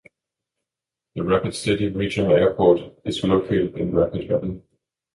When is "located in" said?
3.23-3.93